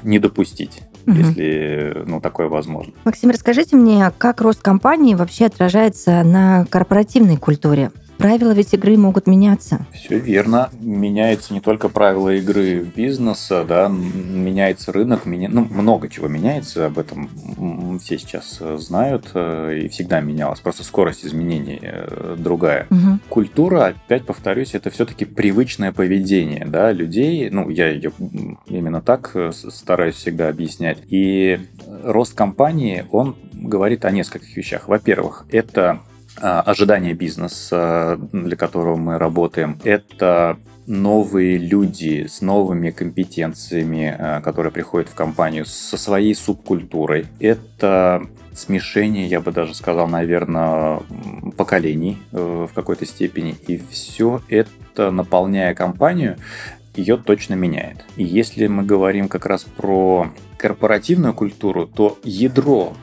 [0.04, 1.16] не допустить, угу.
[1.16, 2.94] если, ну, такое возможно.
[3.06, 7.92] Максим, расскажите мне, как рост компании вообще отражается на корпоративной культуре?
[8.18, 9.86] Правила ведь игры могут меняться.
[9.94, 10.70] Все верно.
[10.80, 15.50] Меняются не только правила игры бизнеса, да, меняется рынок, меня...
[15.50, 17.30] ну, много чего меняется, об этом
[18.00, 20.60] все сейчас э, знают, э, и всегда менялось.
[20.60, 22.88] Просто скорость изменений э, другая.
[22.90, 23.20] Угу.
[23.30, 28.12] Культура, опять повторюсь, это все-таки привычное поведение, да, людей, ну, я ее
[28.68, 30.98] именно так стараюсь всегда объяснять.
[31.10, 31.60] И
[32.04, 34.88] рост компании, он говорит о нескольких вещах.
[34.88, 36.02] Во-первых, это
[36.40, 39.80] ожидания бизнеса, для которого мы работаем.
[39.84, 47.28] Это новые люди с новыми компетенциями, а, которые приходят в компанию со своей субкультурой.
[47.40, 51.02] Это смешение, я бы даже сказал, наверное,
[51.58, 53.56] поколений э, в какой-то степени.
[53.68, 56.38] И все это, наполняя компанию,
[56.96, 58.06] ее точно меняет.
[58.16, 62.94] И если мы говорим как раз про корпоративную культуру, то ядро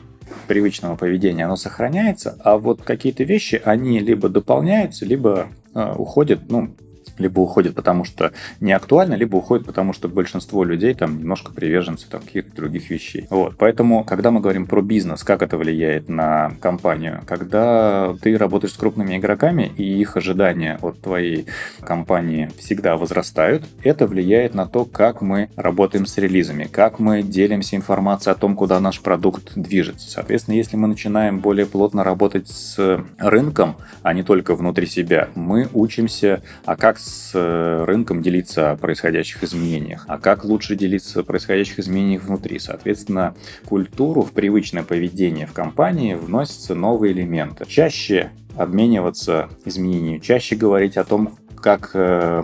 [0.45, 6.75] привычного поведения, оно сохраняется, а вот какие-то вещи, они либо дополняются, либо э, уходят, ну,
[7.17, 12.07] либо уходит, потому что не актуально, либо уходит, потому что большинство людей там немножко приверженцы
[12.09, 13.27] там, каких-то других вещей.
[13.29, 13.55] Вот.
[13.57, 18.77] Поэтому, когда мы говорим про бизнес, как это влияет на компанию, когда ты работаешь с
[18.77, 21.47] крупными игроками и их ожидания от твоей
[21.81, 27.75] компании всегда возрастают, это влияет на то, как мы работаем с релизами, как мы делимся
[27.75, 30.09] информацией о том, куда наш продукт движется.
[30.09, 35.67] Соответственно, если мы начинаем более плотно работать с рынком, а не только внутри себя, мы
[35.73, 41.23] учимся, а как с э, рынком делиться о происходящих изменениях, а как лучше делиться о
[41.23, 42.59] происходящих изменениях внутри.
[42.59, 47.65] Соответственно, культуру, в привычное поведение в компании вносятся новые элементы.
[47.67, 52.43] Чаще обмениваться изменениями, чаще говорить о том, как э,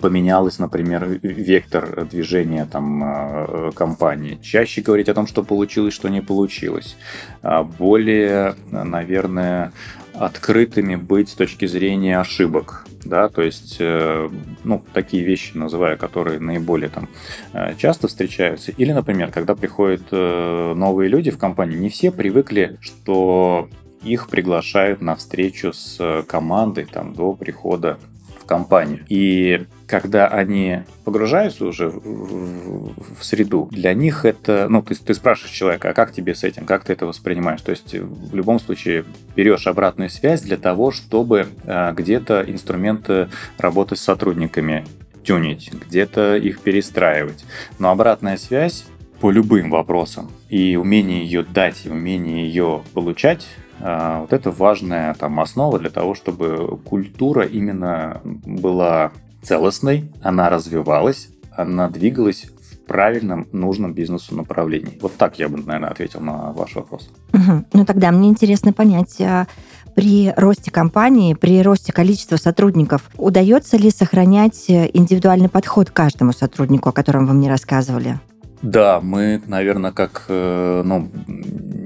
[0.00, 4.38] поменялось, например, вектор движения там, э, компании.
[4.42, 6.96] Чаще говорить о том, что получилось, что не получилось.
[7.42, 9.72] А более, наверное,
[10.18, 12.84] открытыми быть с точки зрения ошибок.
[13.04, 14.28] Да, то есть, э,
[14.64, 17.08] ну, такие вещи называю, которые наиболее там
[17.52, 18.72] э, часто встречаются.
[18.72, 23.68] Или, например, когда приходят э, новые люди в компанию, не все привыкли, что
[24.02, 27.98] их приглашают на встречу с командой там, до прихода
[28.48, 29.04] компанию.
[29.08, 35.14] И когда они погружаются уже в, в, в среду, для них это, ну, ты, ты
[35.14, 37.60] спрашиваешь человека, а как тебе с этим, как ты это воспринимаешь?
[37.60, 39.04] То есть в любом случае
[39.36, 44.84] берешь обратную связь для того, чтобы а, где-то инструменты работы с сотрудниками
[45.22, 47.44] тюнить, где-то их перестраивать.
[47.78, 48.86] Но обратная связь
[49.20, 53.46] по любым вопросам и умение ее дать, и умение ее получать
[53.80, 59.12] вот это важная там основа для того, чтобы культура именно была
[59.42, 64.98] целостной, она развивалась, она двигалась в правильном, нужном бизнесу направлении.
[65.00, 67.10] Вот так я бы, наверное, ответил на ваш вопрос.
[67.32, 67.64] Угу.
[67.72, 69.46] Ну тогда мне интересно понять, а
[69.94, 76.90] при росте компании, при росте количества сотрудников, удается ли сохранять индивидуальный подход к каждому сотруднику,
[76.90, 78.20] о котором вы мне рассказывали?
[78.62, 81.08] Да, мы, наверное, как э, ну,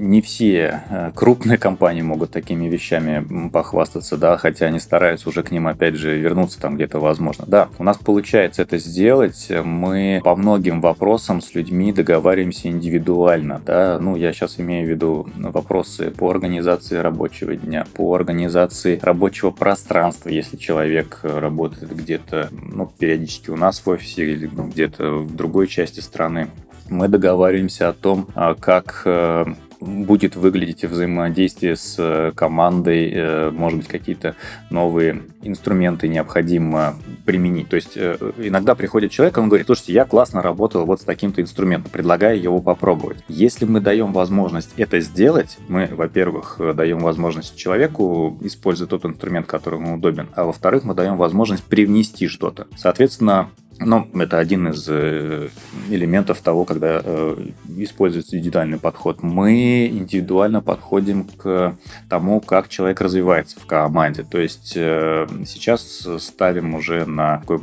[0.02, 5.50] не все э, крупные компании могут такими вещами похвастаться, да, хотя они стараются уже к
[5.50, 7.44] ним, опять же, вернуться там где-то возможно.
[7.47, 9.53] Да, у нас получается это сделать.
[9.64, 13.99] Мы по многим вопросам с людьми договариваемся индивидуально, да.
[14.01, 20.30] Ну, я сейчас имею в виду вопросы по организации рабочего дня, по организации рабочего пространства,
[20.30, 25.68] если человек работает где-то, ну, периодически у нас в офисе или ну, где-то в другой
[25.68, 26.49] части страны
[26.93, 29.47] мы договариваемся о том, а, как э,
[29.80, 34.36] будет выглядеть взаимодействие с э, командой, э, может быть, какие-то
[34.70, 37.68] новые инструменты необходимо применить.
[37.68, 41.90] То есть иногда приходит человек, он говорит, слушайте, я классно работал вот с таким-то инструментом,
[41.90, 43.24] предлагаю его попробовать.
[43.26, 49.80] Если мы даем возможность это сделать, мы, во-первых, даем возможность человеку использовать тот инструмент, который
[49.80, 52.68] ему удобен, а во-вторых, мы даем возможность привнести что-то.
[52.76, 55.49] Соответственно, ну, это один из э,
[55.89, 57.37] элементов того, когда э,
[57.79, 59.23] используется индивидуальный подход.
[59.23, 61.77] Мы индивидуально подходим к
[62.09, 64.25] тому, как человек развивается в команде.
[64.25, 67.61] То есть э, сейчас ставим уже на такой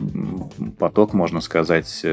[0.78, 2.05] поток, можно сказать,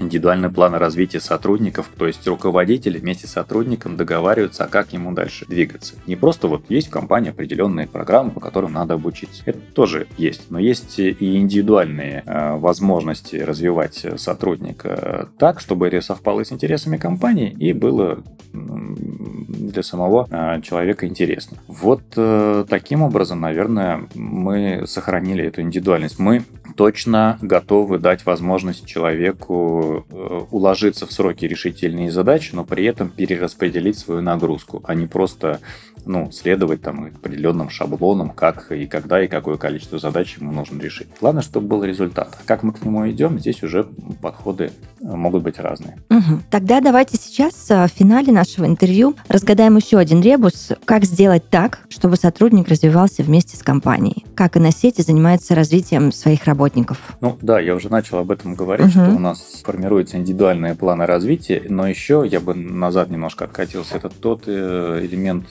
[0.00, 5.46] индивидуальный план развития сотрудников, то есть руководители вместе с сотрудником договариваются, а как ему дальше
[5.46, 5.94] двигаться.
[6.06, 9.42] Не просто вот есть в компании определенные программы, по которым надо обучиться.
[9.46, 16.44] Это тоже есть, но есть и индивидуальные э, возможности развивать сотрудника так, чтобы это совпало
[16.44, 18.22] с интересами компании и было
[18.52, 21.58] для самого э, человека интересно.
[21.68, 26.18] Вот э, таким образом, наверное, мы сохранили эту индивидуальность.
[26.18, 26.42] Мы
[26.76, 33.98] точно готовы дать возможность человеку э, уложиться в сроки решительные задачи, но при этом перераспределить
[33.98, 35.60] свою нагрузку, а не просто
[36.06, 41.08] ну, следовать там определенным шаблонам, как и когда и какое количество задач ему нужно решить.
[41.20, 42.36] Главное, чтобы был результат.
[42.40, 43.86] А как мы к нему идем, здесь уже
[44.20, 45.98] подходы э, могут быть разные.
[46.10, 46.40] Угу.
[46.50, 51.80] Тогда давайте сейчас э, в финале нашего интервью разгадаем еще один ребус, как сделать так,
[51.88, 54.24] чтобы сотрудник развивался вместе с компанией.
[54.34, 56.98] Как и на сети занимается развитием своих работников.
[57.20, 59.04] Ну да, я уже начал об этом говорить, угу.
[59.04, 63.96] что у нас формируются индивидуальные планы развития, но еще я бы назад немножко откатился.
[63.96, 65.46] Это тот э, элемент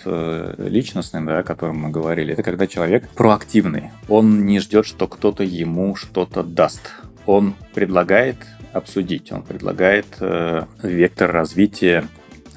[0.57, 3.91] личностный, да, о котором мы говорили, это когда человек проактивный.
[4.07, 6.91] Он не ждет, что кто-то ему что-то даст.
[7.25, 8.37] Он предлагает
[8.73, 12.05] обсудить, он предлагает э, вектор развития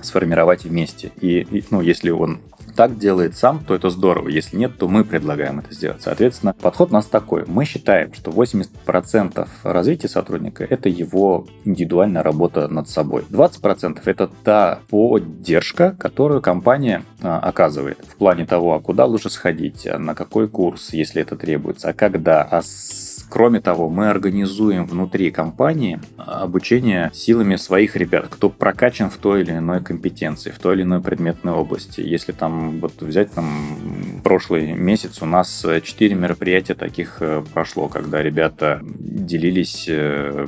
[0.03, 1.13] сформировать вместе.
[1.21, 2.41] И, и ну, если он
[2.75, 4.29] так делает сам, то это здорово.
[4.29, 6.03] Если нет, то мы предлагаем это сделать.
[6.03, 7.45] Соответственно, подход у нас такой.
[7.47, 13.25] Мы считаем, что 80% развития сотрудника– это его индивидуальная работа над собой.
[13.31, 19.87] 20%– это та поддержка, которую компания а, оказывает в плане того, а куда лучше сходить,
[19.87, 23.27] а на какой курс, если это требуется, а когда, а с...
[23.29, 29.53] кроме того, мы организуем внутри компании обучение силами своих ребят, кто прокачан в той или
[29.53, 32.01] иной компетенции, в той или иной предметной области.
[32.01, 38.23] Если там вот взять там прошлый месяц у нас 4 мероприятия таких э, прошло, когда
[38.23, 40.47] ребята делились э,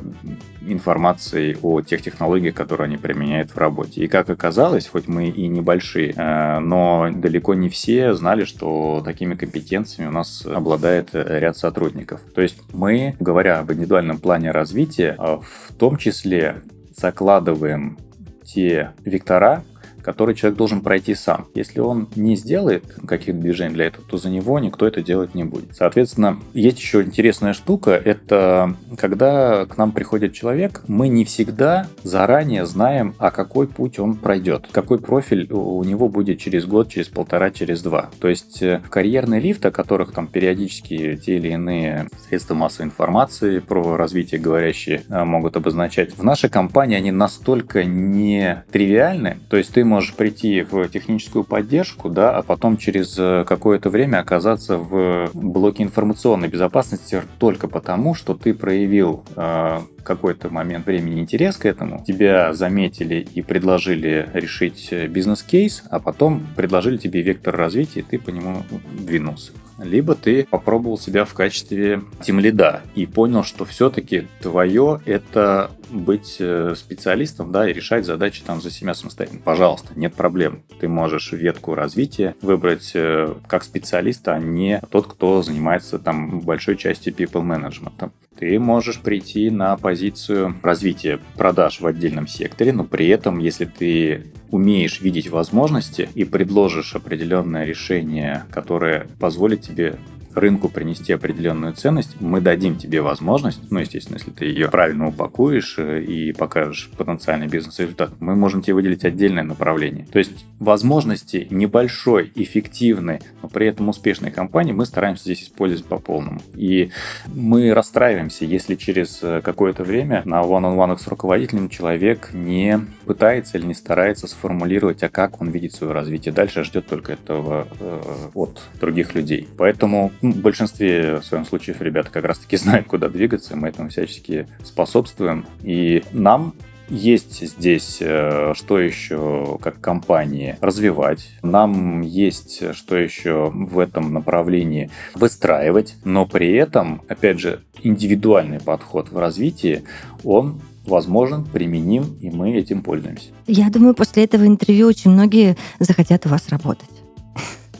[0.66, 4.02] информацией о тех технологиях, которые они применяют в работе.
[4.02, 9.34] И как оказалось, хоть мы и небольшие, э, но далеко не все знали, что такими
[9.34, 12.20] компетенциями у нас обладает ряд сотрудников.
[12.34, 16.62] То есть мы, говоря об индивидуальном плане развития, в том числе
[16.96, 17.98] закладываем
[18.44, 19.64] те вектора,
[20.05, 21.46] который человек должен пройти сам.
[21.55, 25.44] Если он не сделает каких-то движений для этого, то за него никто это делать не
[25.44, 25.74] будет.
[25.74, 32.66] Соответственно, есть еще интересная штука, это когда к нам приходит человек, мы не всегда заранее
[32.66, 37.50] знаем, а какой путь он пройдет, какой профиль у него будет через год, через полтора,
[37.50, 38.11] через два.
[38.20, 43.59] То есть э, карьерный лифт, о которых там периодически те или иные средства массовой информации
[43.61, 49.72] про развитие говорящие э, могут обозначать, в нашей компании они настолько не тривиальны, то есть
[49.72, 55.30] ты можешь прийти в техническую поддержку, да, а потом через э, какое-то время оказаться в
[55.34, 62.05] блоке информационной безопасности только потому, что ты проявил э, какой-то момент времени интерес к этому,
[62.07, 68.30] тебя заметили и предложили решить бизнес-кейс, а потом предложили тебе вектор развития, и ты по
[68.30, 68.62] нему
[68.99, 76.36] двинулся либо ты попробовал себя в качестве тимлида и понял, что все-таки твое это быть
[76.38, 79.42] э, специалистом, да, и решать задачи там за себя самостоятельно.
[79.44, 80.62] Пожалуйста, нет проблем.
[80.80, 86.76] Ты можешь ветку развития выбрать э, как специалиста, а не тот, кто занимается там большой
[86.76, 88.10] частью people management.
[88.38, 94.32] Ты можешь прийти на позицию развития продаж в отдельном секторе, но при этом, если ты
[94.51, 99.99] умеешь видеть возможности и предложишь определенное решение, которое позволит тебе
[100.35, 105.76] рынку принести определенную ценность, мы дадим тебе возможность, ну, естественно, если ты ее правильно упакуешь
[105.78, 110.07] э, и покажешь потенциальный бизнес-результат, мы можем тебе выделить отдельное направление.
[110.12, 115.99] То есть возможности небольшой, эффективной, но при этом успешной компании мы стараемся здесь использовать по
[115.99, 116.41] полному.
[116.55, 116.91] И
[117.26, 123.66] мы расстраиваемся, если через э, какое-то время на one-on-one с руководителем человек не пытается или
[123.66, 128.01] не старается сформулировать, а как он видит свое развитие дальше, ждет только этого э,
[128.35, 129.49] от других людей.
[129.57, 133.90] Поэтому ну, в большинстве в своем случаев ребята как раз-таки знают, куда двигаться, мы этому
[133.90, 135.46] всячески способствуем.
[135.62, 136.54] И нам
[136.88, 141.30] есть здесь э, что еще как компании развивать.
[141.42, 149.10] Нам есть что еще в этом направлении выстраивать, но при этом, опять же, индивидуальный подход
[149.10, 149.84] в развитии,
[150.24, 153.28] он возможен, применим, и мы этим пользуемся.
[153.46, 156.93] Я думаю, после этого интервью очень многие захотят у вас работать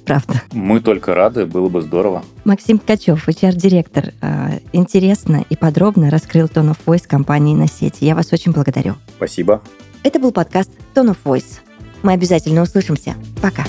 [0.05, 0.43] правда.
[0.53, 2.25] Мы только рады, было бы здорово.
[2.45, 8.05] Максим Ткачев, HR-директор, э, интересно и подробно раскрыл Tone of Voice компании на сети.
[8.05, 8.95] Я вас очень благодарю.
[9.17, 9.63] Спасибо.
[10.03, 11.61] Это был подкаст Tone of Voice.
[12.03, 13.15] Мы обязательно услышимся.
[13.41, 13.65] Пока.